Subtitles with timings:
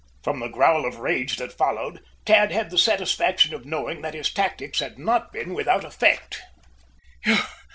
[0.23, 4.33] From the growl of rage that followed, Tad had the satisfaction of knowing that his
[4.33, 6.41] tactics had not been without effect.